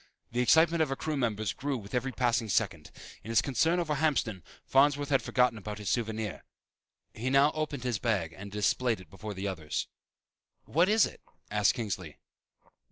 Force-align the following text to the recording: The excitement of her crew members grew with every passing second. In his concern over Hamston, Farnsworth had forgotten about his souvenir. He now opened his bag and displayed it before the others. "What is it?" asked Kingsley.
The 0.31 0.39
excitement 0.39 0.81
of 0.81 0.89
her 0.89 0.95
crew 0.95 1.15
members 1.15 1.53
grew 1.53 1.77
with 1.77 1.93
every 1.93 2.11
passing 2.11 2.49
second. 2.49 2.89
In 3.23 3.29
his 3.29 3.39
concern 3.43 3.79
over 3.79 3.93
Hamston, 3.93 4.41
Farnsworth 4.65 5.09
had 5.09 5.21
forgotten 5.21 5.59
about 5.59 5.77
his 5.77 5.91
souvenir. 5.91 6.43
He 7.13 7.29
now 7.29 7.51
opened 7.51 7.83
his 7.83 7.99
bag 7.99 8.33
and 8.35 8.51
displayed 8.51 8.99
it 8.99 9.11
before 9.11 9.35
the 9.35 9.47
others. 9.47 9.87
"What 10.65 10.89
is 10.89 11.05
it?" 11.05 11.21
asked 11.51 11.75
Kingsley. 11.75 12.17